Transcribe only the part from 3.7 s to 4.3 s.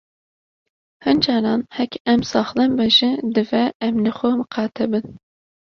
em li